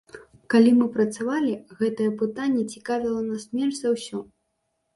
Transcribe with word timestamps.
Калі 0.53 0.71
мы 0.77 0.87
працавалі, 0.95 1.53
гэтае 1.83 2.09
пытанне 2.23 2.63
цікавіла 2.73 3.21
нас 3.31 3.47
менш 3.61 3.73
за 3.85 3.89
ўсё. 3.95 4.27